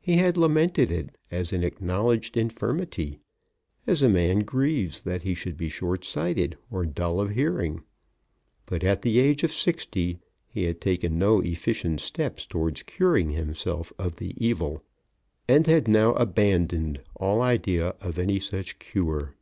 He 0.00 0.18
had 0.18 0.36
lamented 0.36 0.88
it 0.88 1.16
as 1.32 1.52
an 1.52 1.64
acknowledged 1.64 2.36
infirmity; 2.36 3.18
as 3.88 4.02
a 4.04 4.08
man 4.08 4.44
grieves 4.44 5.00
that 5.00 5.22
he 5.22 5.34
should 5.34 5.56
be 5.56 5.68
short 5.68 6.04
sighted, 6.04 6.56
or 6.70 6.86
dull 6.86 7.20
of 7.20 7.30
hearing; 7.30 7.82
but 8.66 8.84
at 8.84 9.02
the 9.02 9.18
age 9.18 9.42
of 9.42 9.52
sixty 9.52 10.20
he 10.46 10.62
had 10.62 10.80
taken 10.80 11.18
no 11.18 11.40
efficient 11.40 11.98
steps 11.98 12.46
towards 12.46 12.84
curing 12.84 13.30
himself 13.30 13.92
of 13.98 14.14
the 14.18 14.32
evil, 14.36 14.84
and 15.48 15.66
had 15.66 15.88
now 15.88 16.12
abandoned 16.14 17.00
all 17.16 17.42
idea 17.42 17.96
of 18.00 18.16
any 18.16 18.38
such 18.38 18.78
cure. 18.78 19.34